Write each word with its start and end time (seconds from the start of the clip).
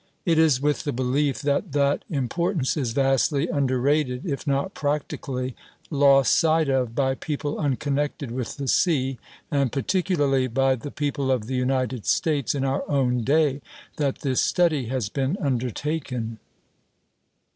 It 0.25 0.39
is 0.39 0.59
with 0.59 0.83
the 0.83 0.91
belief 0.91 1.43
that 1.43 1.73
that 1.73 2.03
importance 2.09 2.75
is 2.75 2.91
vastly 2.91 3.47
underrated, 3.47 4.25
if 4.25 4.47
not 4.47 4.73
practically 4.73 5.55
lost 5.91 6.33
sight 6.35 6.69
of, 6.69 6.95
by 6.95 7.13
people 7.13 7.59
unconnected 7.59 8.31
with 8.31 8.57
the 8.57 8.67
sea, 8.67 9.19
and 9.51 9.71
particularly 9.71 10.47
by 10.47 10.73
the 10.73 10.89
people 10.89 11.29
of 11.29 11.45
the 11.45 11.53
United 11.53 12.07
States 12.07 12.55
in 12.55 12.65
our 12.65 12.83
own 12.89 13.23
day, 13.23 13.61
that 13.97 14.21
this 14.21 14.41
study 14.41 14.87
has 14.87 15.07
been 15.07 15.37
undertaken. 15.39 16.39